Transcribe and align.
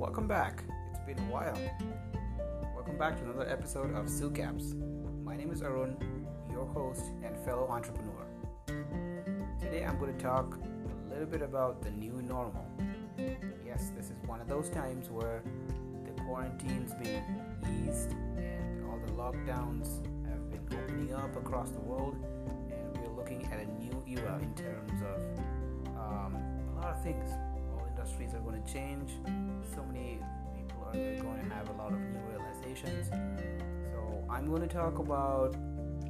welcome 0.00 0.26
back. 0.26 0.64
It's 0.88 0.98
been 1.00 1.18
a 1.18 1.30
while. 1.30 1.58
Welcome 2.74 2.96
back 2.96 3.18
to 3.18 3.24
another 3.24 3.46
episode 3.46 3.94
of 3.94 4.08
Souk 4.08 4.38
Apps. 4.38 4.74
My 5.22 5.36
name 5.36 5.52
is 5.52 5.60
Arun, 5.60 5.94
your 6.50 6.64
host 6.64 7.04
and 7.22 7.36
fellow 7.44 7.68
entrepreneur. 7.68 8.24
Today 9.60 9.84
I'm 9.84 9.98
going 9.98 10.16
to 10.16 10.18
talk 10.18 10.56
a 10.56 11.10
little 11.10 11.26
bit 11.26 11.42
about 11.42 11.82
the 11.82 11.90
new 11.90 12.22
normal. 12.22 12.66
Yes, 13.66 13.92
this 13.94 14.06
is 14.06 14.16
one 14.24 14.40
of 14.40 14.48
those 14.48 14.70
times 14.70 15.10
where 15.10 15.42
the 16.06 16.22
quarantine's 16.22 16.94
been 16.94 17.22
eased 17.84 18.12
and 18.38 18.82
all 18.86 18.98
the 19.04 19.12
lockdowns 19.12 20.02
have 20.26 20.50
been 20.50 20.78
opening 20.78 21.12
up 21.12 21.36
across 21.36 21.72
the 21.72 21.80
world, 21.80 22.16
and 22.70 22.96
we're 23.02 23.14
looking 23.14 23.46
at 23.52 23.60
a 23.60 23.66
new 23.78 24.02
era 24.08 24.38
in 24.40 24.54
terms 24.54 25.02
of 25.02 25.98
um, 25.98 26.36
a 26.74 26.80
lot 26.80 26.96
of 26.96 27.02
things 27.02 27.30
industries 28.00 28.34
are 28.34 28.40
going 28.40 28.62
to 28.62 28.72
change. 28.72 29.10
So 29.74 29.84
many 29.84 30.18
people 30.56 30.82
are 30.86 30.92
going 30.92 31.48
to 31.48 31.54
have 31.54 31.68
a 31.68 31.72
lot 31.72 31.92
of 31.92 32.00
new 32.00 32.20
realizations. 32.30 33.08
So 33.92 34.24
I'm 34.30 34.46
going 34.46 34.62
to 34.62 34.68
talk 34.68 34.98
about 34.98 35.54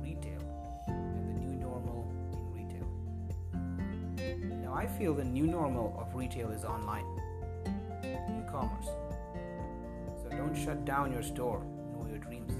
retail 0.00 0.40
and 0.86 1.26
the 1.26 1.40
new 1.44 1.56
normal 1.56 2.08
in 2.32 2.52
retail. 2.52 2.86
Now 4.62 4.74
I 4.74 4.86
feel 4.86 5.14
the 5.14 5.24
new 5.24 5.46
normal 5.46 5.96
of 5.98 6.14
retail 6.14 6.50
is 6.50 6.64
online, 6.64 7.04
e-commerce. 8.04 8.86
So 10.22 10.28
don't 10.30 10.54
shut 10.54 10.84
down 10.84 11.12
your 11.12 11.24
store. 11.24 11.64
Know 11.92 12.06
your 12.08 12.18
dreams. 12.18 12.52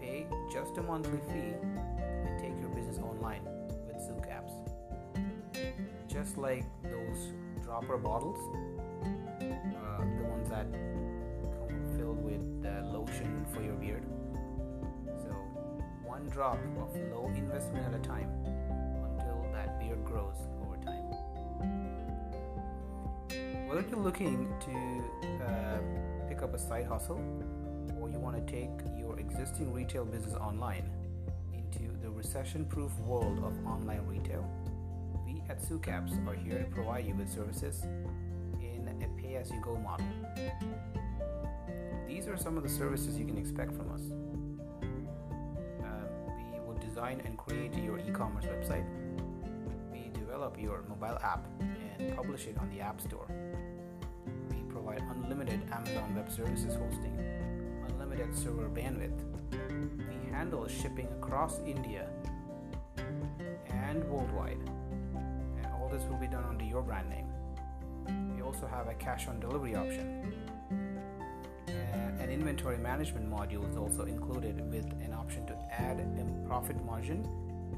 Pay 0.00 0.26
just 0.52 0.78
a 0.78 0.82
monthly 0.82 1.20
fee 1.32 1.54
and 1.62 2.38
take 2.40 2.58
your 2.60 2.70
business 2.70 2.98
online 2.98 3.44
with 3.86 4.00
Souk 4.00 4.26
Apps. 4.26 4.52
Just 6.08 6.38
like 6.38 6.64
those 6.82 7.32
dropper 7.68 7.98
bottles, 7.98 8.38
uh, 9.42 9.98
the 10.16 10.24
ones 10.24 10.48
that 10.48 10.66
come 10.72 11.84
filled 11.98 12.24
with 12.24 12.64
uh, 12.64 12.86
lotion 12.86 13.44
for 13.52 13.60
your 13.62 13.74
beard. 13.74 14.04
So, 15.22 15.28
one 16.02 16.26
drop 16.30 16.58
of 16.80 16.96
low 17.12 17.30
investment 17.36 17.84
at 17.84 17.94
a 17.94 18.02
time 18.02 18.30
until 18.46 19.44
that 19.52 19.78
beard 19.78 20.02
grows 20.02 20.36
over 20.62 20.76
time. 20.82 21.04
Whether 23.68 23.86
you're 23.90 23.98
looking 23.98 24.48
to 24.60 25.44
uh, 25.44 25.78
pick 26.26 26.40
up 26.42 26.54
a 26.54 26.58
side 26.58 26.86
hustle 26.86 27.20
or 28.00 28.08
you 28.08 28.18
want 28.18 28.34
to 28.34 28.50
take 28.50 28.70
your 28.98 29.18
existing 29.18 29.74
retail 29.74 30.06
business 30.06 30.34
online 30.36 30.88
into 31.52 31.92
the 32.00 32.08
recession 32.08 32.64
proof 32.64 32.98
world 33.00 33.40
of 33.44 33.52
online 33.66 34.06
retail 34.06 34.50
at 35.58 35.68
Souk 35.68 35.86
Apps 35.86 36.12
are 36.26 36.34
here 36.34 36.58
to 36.58 36.64
provide 36.66 37.06
you 37.06 37.14
with 37.14 37.28
services 37.28 37.84
in 38.60 38.88
a 39.02 39.20
pay 39.20 39.36
as 39.36 39.50
you 39.50 39.60
go 39.60 39.76
model. 39.76 40.06
These 42.06 42.28
are 42.28 42.36
some 42.36 42.56
of 42.56 42.62
the 42.62 42.68
services 42.68 43.18
you 43.18 43.24
can 43.24 43.36
expect 43.36 43.72
from 43.74 43.90
us. 43.92 44.02
Uh, 45.82 46.06
we 46.36 46.60
will 46.60 46.78
design 46.78 47.22
and 47.24 47.36
create 47.36 47.74
your 47.74 47.98
e 47.98 48.10
commerce 48.12 48.44
website. 48.44 48.84
We 49.92 50.10
develop 50.14 50.60
your 50.60 50.84
mobile 50.88 51.18
app 51.22 51.46
and 51.98 52.14
publish 52.16 52.46
it 52.46 52.56
on 52.58 52.70
the 52.70 52.80
App 52.80 53.00
Store. 53.00 53.28
We 54.50 54.62
provide 54.68 55.02
unlimited 55.10 55.60
Amazon 55.72 56.14
Web 56.14 56.30
Services 56.30 56.74
hosting, 56.74 57.18
unlimited 57.88 58.34
server 58.36 58.68
bandwidth. 58.68 59.20
We 60.08 60.30
handle 60.30 60.68
shipping 60.68 61.08
across 61.20 61.58
India 61.60 62.08
and 63.68 64.04
worldwide 64.04 64.58
all 65.88 65.96
this 65.98 66.06
will 66.08 66.18
be 66.18 66.26
done 66.26 66.44
under 66.48 66.64
your 66.64 66.82
brand 66.82 67.08
name. 67.08 67.26
We 68.34 68.42
also 68.42 68.66
have 68.66 68.88
a 68.88 68.94
cash 68.94 69.26
on 69.28 69.40
delivery 69.40 69.74
option. 69.74 70.34
Uh, 71.68 72.22
an 72.22 72.30
inventory 72.30 72.78
management 72.78 73.30
module 73.30 73.68
is 73.68 73.76
also 73.76 74.04
included 74.04 74.60
with 74.70 74.86
an 75.02 75.14
option 75.14 75.46
to 75.46 75.56
add 75.70 75.98
a 76.00 76.46
profit 76.46 76.82
margin 76.84 77.22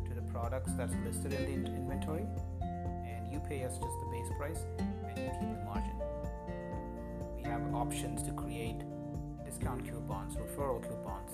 to 0.09 0.15
the 0.15 0.23
products 0.23 0.73
that's 0.77 0.95
listed 1.05 1.33
in 1.33 1.65
the 1.65 1.71
inventory. 1.71 2.27
And 2.63 3.31
you 3.31 3.41
pay 3.41 3.65
us 3.65 3.75
just 3.75 4.01
the 4.01 4.07
base 4.11 4.29
price 4.39 4.65
and 4.79 5.19
you 5.19 5.31
keep 5.39 5.59
the 5.59 5.65
margin. 5.65 5.95
We 7.37 7.43
have 7.43 7.63
options 7.75 8.23
to 8.25 8.33
create 8.33 8.83
discount 9.45 9.89
coupons, 9.89 10.37
referral 10.37 10.83
coupons. 10.83 11.33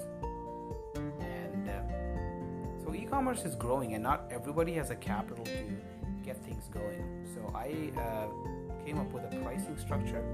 And 1.21 1.71
uh, 1.71 2.84
so 2.84 2.95
e 2.95 3.06
commerce 3.06 3.45
is 3.45 3.55
growing, 3.55 3.95
and 3.95 4.03
not 4.03 4.31
everybody 4.31 4.75
has 4.75 4.91
a 4.91 4.97
capital 4.97 5.45
to 5.45 5.77
get 6.26 6.44
things 6.44 6.69
going. 6.75 7.25
So 7.34 7.54
I 7.54 7.92
uh, 7.97 8.84
came 8.84 8.98
up 8.98 9.12
with 9.12 9.22
a 9.32 9.37
pricing 9.42 9.78
structure 9.78 10.25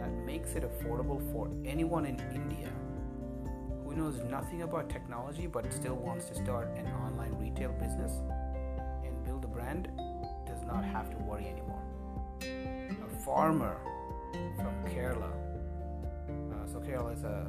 that 0.00 0.10
makes 0.26 0.54
it 0.56 0.64
affordable 0.64 1.22
for 1.32 1.48
anyone 1.64 2.04
in 2.04 2.18
India 2.34 2.68
who 3.84 3.94
knows 3.94 4.20
nothing 4.28 4.62
about 4.62 4.90
technology 4.90 5.46
but 5.46 5.72
still 5.72 5.94
wants 5.94 6.26
to 6.26 6.34
start 6.34 6.68
an 6.76 6.86
online 6.88 7.32
retail 7.38 7.70
business 7.74 8.12
and 9.04 9.24
build 9.24 9.44
a 9.44 9.46
brand 9.46 9.88
does 10.46 10.64
not 10.66 10.84
have 10.84 11.08
to 11.10 11.16
worry 11.18 11.46
anymore. 11.46 11.82
A 12.42 13.24
farmer 13.24 13.76
from 14.56 14.74
Kerala, 14.90 15.30
uh, 16.28 16.66
so 16.66 16.80
Kerala 16.80 17.14
is 17.14 17.22
a 17.22 17.46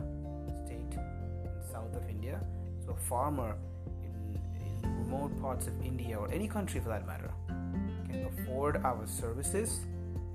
state 0.65 0.93
in 0.93 1.51
south 1.71 1.95
of 1.95 2.07
India, 2.07 2.39
so 2.85 2.91
a 2.91 2.95
farmer 2.95 3.55
in, 4.03 4.39
in 4.83 4.97
remote 4.99 5.41
parts 5.41 5.65
of 5.65 5.73
India 5.83 6.15
or 6.15 6.31
any 6.31 6.47
country 6.47 6.79
for 6.79 6.89
that 6.89 7.07
matter 7.07 7.31
can 8.09 8.25
afford 8.25 8.77
our 8.77 9.05
services 9.05 9.79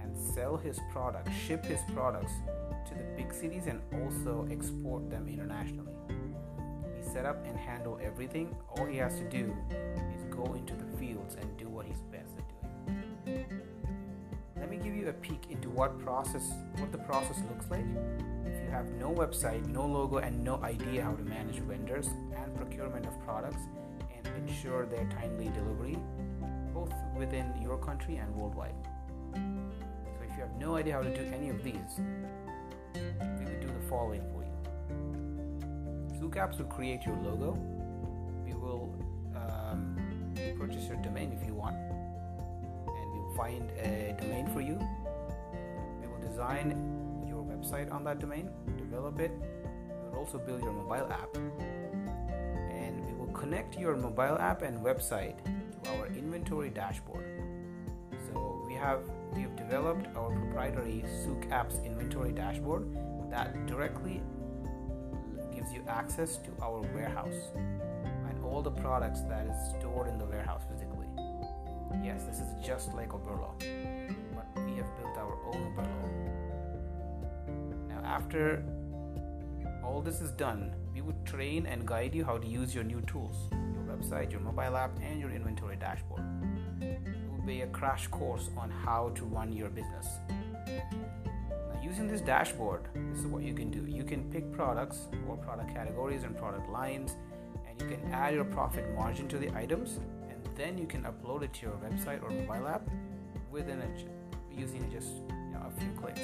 and 0.00 0.16
sell 0.16 0.56
his 0.56 0.78
products, 0.92 1.30
ship 1.46 1.64
his 1.64 1.80
products 1.94 2.32
to 2.88 2.94
the 2.94 3.04
big 3.16 3.32
cities 3.32 3.66
and 3.66 3.80
also 4.02 4.46
export 4.50 5.08
them 5.10 5.28
internationally. 5.28 5.94
We 6.08 7.02
set 7.12 7.26
up 7.26 7.44
and 7.46 7.56
handle 7.56 7.98
everything. 8.02 8.54
All 8.76 8.86
he 8.86 8.96
has 8.98 9.14
to 9.16 9.28
do 9.28 9.54
is 10.14 10.24
go 10.30 10.54
into 10.54 10.74
the 10.74 10.84
fields 10.98 11.36
and 11.40 11.56
do 11.56 11.68
what 11.68 11.86
he's 11.86 12.00
best 12.10 12.32
at 12.38 13.24
doing. 13.24 13.46
Let 14.56 14.70
me 14.70 14.76
give 14.76 14.94
you 14.94 15.08
a 15.08 15.12
peek 15.12 15.50
into 15.50 15.68
what 15.70 15.98
process 15.98 16.52
what 16.78 16.92
the 16.92 16.98
process 16.98 17.38
looks 17.48 17.70
like. 17.70 17.84
If 18.46 18.62
you 18.62 18.70
have 18.70 18.90
no 18.92 19.10
website, 19.10 19.66
no 19.66 19.86
logo 19.86 20.18
and 20.18 20.42
no 20.44 20.62
idea 20.62 21.02
how 21.02 21.12
to 21.12 21.22
manage 21.22 21.58
vendors 21.60 22.08
and 22.36 22.54
procurement 22.56 23.06
of 23.06 23.20
products 23.24 23.62
and 24.14 24.48
ensure 24.48 24.86
their 24.86 25.04
timely 25.20 25.48
delivery, 25.48 25.98
both 26.72 26.92
within 27.16 27.52
your 27.60 27.78
country 27.78 28.16
and 28.16 28.34
worldwide. 28.34 28.74
So, 29.34 29.40
if 30.28 30.36
you 30.36 30.42
have 30.42 30.56
no 30.58 30.76
idea 30.76 30.94
how 30.94 31.02
to 31.02 31.14
do 31.14 31.22
any 31.34 31.50
of 31.50 31.62
these, 31.62 32.00
we 32.94 33.44
will 33.44 33.60
do 33.60 33.68
the 33.68 33.88
following 33.88 34.22
for 34.32 34.42
you. 34.42 36.18
Souk 36.18 36.36
Apps 36.36 36.58
will 36.58 36.66
create 36.66 37.04
your 37.04 37.16
logo. 37.16 37.52
We 38.44 38.54
will 38.54 38.94
um, 39.36 39.96
purchase 40.58 40.86
your 40.86 40.96
domain 40.96 41.36
if 41.38 41.46
you 41.46 41.54
want, 41.54 41.76
and 41.76 43.12
we 43.12 43.18
will 43.18 43.34
find 43.36 43.70
a 43.78 44.16
domain 44.20 44.48
for 44.52 44.60
you. 44.60 44.78
We 46.00 46.06
will 46.06 46.20
design 46.20 47.24
your 47.26 47.42
website 47.44 47.92
on 47.92 48.04
that 48.04 48.18
domain, 48.18 48.50
develop 48.78 49.20
it. 49.20 49.32
We 49.32 50.10
will 50.10 50.18
also 50.18 50.38
build 50.38 50.62
your 50.62 50.72
mobile 50.72 51.10
app, 51.10 51.36
and 52.70 53.04
we 53.06 53.12
will 53.14 53.32
connect 53.32 53.78
your 53.78 53.96
mobile 53.96 54.38
app 54.38 54.62
and 54.62 54.78
website 54.78 55.36
inventory 56.22 56.70
dashboard. 56.70 57.26
So 58.28 58.64
we 58.66 58.74
have 58.74 59.00
we 59.34 59.42
have 59.42 59.56
developed 59.56 60.06
our 60.16 60.30
proprietary 60.30 61.04
Souk 61.24 61.48
Apps 61.48 61.84
inventory 61.84 62.32
dashboard 62.32 62.86
that 63.30 63.66
directly 63.66 64.22
gives 65.54 65.72
you 65.72 65.82
access 65.88 66.36
to 66.38 66.50
our 66.62 66.80
warehouse 66.94 67.50
and 67.56 68.44
all 68.44 68.62
the 68.62 68.70
products 68.70 69.22
that 69.22 69.46
is 69.46 69.56
stored 69.78 70.08
in 70.08 70.18
the 70.18 70.24
warehouse 70.24 70.62
physically. 70.70 71.08
Yes, 72.04 72.24
this 72.24 72.40
is 72.40 72.54
just 72.64 72.94
like 72.94 73.10
Oberlo, 73.10 73.52
but 74.34 74.46
we 74.64 74.76
have 74.76 74.90
built 74.98 75.16
our 75.16 75.36
own 75.46 75.74
Oberlo. 75.74 76.08
Now, 77.88 78.00
after 78.04 78.62
all 79.84 80.00
this 80.00 80.20
is 80.20 80.30
done, 80.30 80.74
we 80.94 81.00
would 81.00 81.24
train 81.26 81.66
and 81.66 81.86
guide 81.86 82.14
you 82.14 82.24
how 82.24 82.38
to 82.38 82.46
use 82.46 82.74
your 82.74 82.84
new 82.84 83.00
tools 83.02 83.50
website, 84.02 84.30
your 84.30 84.40
mobile 84.40 84.76
app, 84.76 84.90
and 85.02 85.20
your 85.20 85.30
inventory 85.30 85.76
dashboard. 85.76 86.22
It 86.80 87.30
will 87.30 87.46
be 87.46 87.62
a 87.62 87.66
crash 87.68 88.08
course 88.08 88.50
on 88.56 88.70
how 88.70 89.10
to 89.14 89.24
run 89.24 89.52
your 89.52 89.68
business. 89.68 90.06
Now, 90.66 91.80
using 91.82 92.08
this 92.08 92.20
dashboard, 92.20 92.88
this 92.94 93.20
is 93.20 93.26
what 93.26 93.42
you 93.42 93.54
can 93.54 93.70
do. 93.70 93.84
You 93.90 94.04
can 94.04 94.30
pick 94.30 94.52
products 94.52 95.08
or 95.28 95.36
product 95.36 95.74
categories 95.74 96.24
and 96.24 96.36
product 96.36 96.68
lines, 96.70 97.16
and 97.68 97.80
you 97.80 97.96
can 97.96 98.12
add 98.12 98.34
your 98.34 98.44
profit 98.44 98.84
margin 98.94 99.28
to 99.28 99.38
the 99.38 99.54
items, 99.56 100.00
and 100.28 100.48
then 100.56 100.78
you 100.78 100.86
can 100.86 101.04
upload 101.04 101.42
it 101.42 101.52
to 101.54 101.66
your 101.66 101.76
website 101.76 102.22
or 102.22 102.30
mobile 102.30 102.68
app 102.68 102.88
within 103.50 103.80
a, 103.80 104.54
using 104.54 104.90
just 104.90 105.08
you 105.28 105.52
know, 105.52 105.66
a 105.66 105.80
few 105.80 105.90
clicks. 105.92 106.20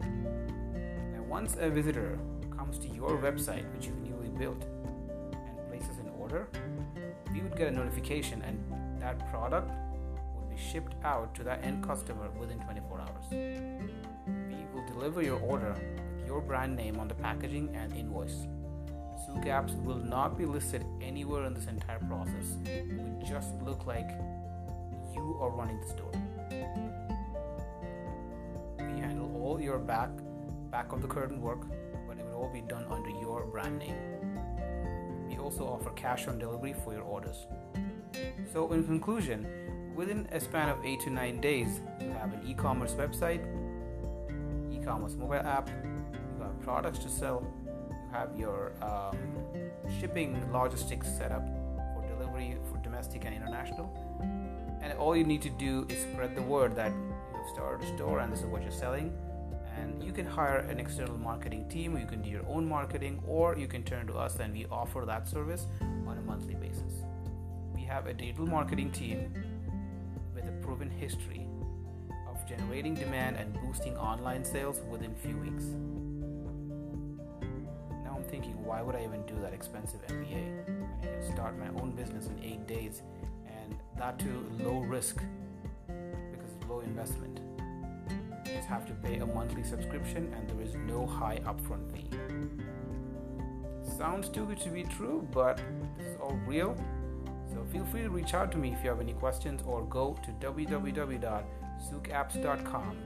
Now, 0.00 1.22
once 1.28 1.56
a 1.58 1.68
visitor 1.68 2.18
comes 2.56 2.78
to 2.78 2.88
your 2.88 3.18
website, 3.18 3.70
which 3.74 3.86
you've 3.86 3.98
newly 3.98 4.28
built, 4.30 4.64
and 4.64 5.68
places 5.68 5.98
an 5.98 6.10
order, 6.18 6.48
we 7.38 7.44
would 7.48 7.56
get 7.56 7.68
a 7.68 7.70
notification 7.70 8.42
and 8.42 8.58
that 9.00 9.30
product 9.30 9.70
would 10.34 10.50
be 10.50 10.60
shipped 10.60 10.94
out 11.04 11.32
to 11.36 11.44
that 11.44 11.64
end 11.64 11.86
customer 11.86 12.28
within 12.30 12.58
24 12.58 13.00
hours. 13.00 13.24
We 13.30 14.66
will 14.74 14.84
deliver 14.88 15.22
your 15.22 15.38
order 15.38 15.76
with 16.16 16.26
your 16.26 16.40
brand 16.40 16.74
name 16.74 16.98
on 16.98 17.06
the 17.06 17.14
packaging 17.14 17.76
and 17.76 17.94
invoice. 17.94 18.48
Souk 19.24 19.44
apps 19.44 19.80
will 19.84 19.98
not 19.98 20.36
be 20.36 20.46
listed 20.46 20.84
anywhere 21.00 21.44
in 21.44 21.54
this 21.54 21.66
entire 21.66 22.00
process. 22.00 22.56
It 22.64 22.86
would 22.88 23.24
just 23.24 23.54
look 23.62 23.86
like 23.86 24.10
you 25.14 25.38
are 25.40 25.50
running 25.50 25.80
the 25.80 25.86
store. 25.86 26.10
We 28.78 29.00
handle 29.00 29.30
all 29.40 29.60
your 29.60 29.78
back 29.78 30.10
back 30.72 30.92
of 30.92 31.02
the 31.02 31.08
curtain 31.08 31.40
work, 31.40 31.60
but 32.08 32.18
it 32.18 32.26
will 32.26 32.34
all 32.34 32.52
be 32.52 32.62
done 32.62 32.84
under 32.90 33.10
your 33.10 33.44
brand 33.44 33.78
name. 33.78 34.17
Also 35.48 35.66
offer 35.66 35.88
cash 35.92 36.28
on 36.28 36.38
delivery 36.38 36.74
for 36.84 36.92
your 36.92 37.04
orders. 37.04 37.46
So, 38.52 38.70
in 38.70 38.84
conclusion, 38.84 39.46
within 39.96 40.28
a 40.30 40.38
span 40.38 40.68
of 40.68 40.84
8 40.84 41.00
to 41.00 41.10
9 41.10 41.40
days, 41.40 41.80
you 42.02 42.10
have 42.10 42.34
an 42.34 42.42
e 42.46 42.52
commerce 42.52 42.92
website, 42.92 43.42
e 44.70 44.78
commerce 44.84 45.14
mobile 45.14 45.36
app, 45.36 45.70
you 46.36 46.42
have 46.42 46.60
products 46.60 46.98
to 46.98 47.08
sell, 47.08 47.42
you 47.88 47.96
have 48.12 48.36
your 48.36 48.72
um, 48.82 49.16
shipping 49.98 50.36
logistics 50.52 51.08
set 51.08 51.32
up 51.32 51.46
for 51.94 52.06
delivery 52.06 52.58
for 52.70 52.76
domestic 52.82 53.24
and 53.24 53.34
international. 53.34 53.88
And 54.82 54.92
all 54.98 55.16
you 55.16 55.24
need 55.24 55.40
to 55.40 55.50
do 55.50 55.86
is 55.88 56.02
spread 56.02 56.36
the 56.36 56.42
word 56.42 56.76
that 56.76 56.92
you 56.92 57.38
have 57.38 57.48
started 57.54 57.88
a 57.88 57.96
store 57.96 58.18
and 58.18 58.30
this 58.30 58.40
is 58.40 58.46
what 58.48 58.60
you're 58.60 58.70
selling. 58.70 59.16
And 59.78 60.02
you 60.02 60.12
can 60.12 60.26
hire 60.26 60.58
an 60.58 60.80
external 60.80 61.16
marketing 61.16 61.68
team, 61.68 61.96
you 61.96 62.06
can 62.06 62.22
do 62.22 62.28
your 62.28 62.46
own 62.48 62.68
marketing, 62.68 63.22
or 63.26 63.56
you 63.56 63.68
can 63.68 63.82
turn 63.84 64.06
to 64.08 64.14
us 64.14 64.36
and 64.40 64.52
we 64.52 64.66
offer 64.70 65.04
that 65.06 65.28
service 65.28 65.66
on 66.06 66.18
a 66.18 66.22
monthly 66.22 66.54
basis. 66.54 67.02
We 67.74 67.82
have 67.82 68.06
a 68.06 68.14
digital 68.14 68.46
marketing 68.46 68.90
team 68.90 69.32
with 70.34 70.44
a 70.48 70.52
proven 70.64 70.90
history 70.90 71.46
of 72.28 72.46
generating 72.48 72.94
demand 72.94 73.36
and 73.36 73.52
boosting 73.54 73.96
online 73.96 74.44
sales 74.44 74.80
within 74.90 75.12
a 75.12 75.14
few 75.14 75.36
weeks 75.36 75.64
Now 78.04 78.16
I'm 78.16 78.24
thinking, 78.24 78.64
why 78.64 78.82
would 78.82 78.94
I 78.94 79.04
even 79.04 79.24
do 79.26 79.34
that 79.42 79.52
expensive 79.52 80.00
MBA? 80.08 80.64
I 81.02 81.06
can 81.06 81.32
start 81.32 81.58
my 81.58 81.68
own 81.80 81.92
business 81.92 82.26
in 82.26 82.42
eight 82.42 82.66
days, 82.66 83.02
and 83.46 83.76
that 83.98 84.18
too 84.18 84.46
low 84.58 84.80
risk 84.80 85.22
because 85.86 86.50
low 86.68 86.80
investment. 86.80 87.40
Just 88.58 88.70
have 88.70 88.86
to 88.86 88.94
pay 88.94 89.18
a 89.18 89.26
monthly 89.26 89.62
subscription, 89.62 90.34
and 90.34 90.50
there 90.50 90.60
is 90.60 90.74
no 90.74 91.06
high 91.06 91.38
upfront 91.44 91.92
fee. 91.92 92.10
Sounds 93.96 94.28
too 94.28 94.46
good 94.46 94.58
to 94.58 94.70
be 94.70 94.82
true, 94.82 95.24
but 95.32 95.60
this 95.96 96.08
is 96.08 96.16
all 96.20 96.36
real. 96.44 96.76
So 97.52 97.64
feel 97.70 97.84
free 97.84 98.02
to 98.02 98.10
reach 98.10 98.34
out 98.34 98.50
to 98.50 98.58
me 98.58 98.72
if 98.72 98.82
you 98.82 98.90
have 98.90 99.00
any 99.00 99.12
questions, 99.12 99.62
or 99.64 99.84
go 99.84 100.18
to 100.24 100.32
www.soukapps.com. 100.44 102.98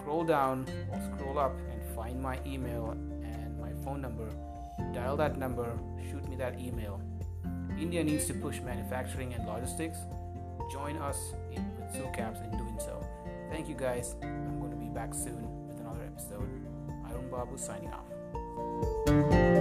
Scroll 0.00 0.24
down 0.24 0.66
or 0.90 1.00
scroll 1.14 1.38
up 1.38 1.56
and 1.70 1.80
find 1.94 2.20
my 2.20 2.40
email 2.44 2.90
and 2.90 3.56
my 3.60 3.70
phone 3.84 4.00
number 4.00 4.28
dial 4.92 5.16
that 5.16 5.38
number, 5.38 5.78
shoot 6.10 6.28
me 6.28 6.34
that 6.36 6.58
email. 6.58 7.00
India 7.78 8.02
needs 8.02 8.26
to 8.26 8.34
push 8.34 8.58
manufacturing 8.60 9.32
and 9.32 9.46
logistics. 9.46 9.98
Join 10.72 10.96
us 10.96 11.34
in, 11.52 11.64
with 11.78 11.94
Souk 11.94 12.18
in 12.18 12.34
doing 12.58 12.80
so. 12.80 13.00
Thank 13.50 13.68
you 13.68 13.76
guys. 13.76 14.16
Back 14.98 15.14
soon 15.14 15.68
with 15.68 15.78
another 15.78 16.02
episode. 16.02 16.50
Arun 17.08 17.30
Babu 17.30 17.56
signing 17.56 17.92
off. 17.92 19.57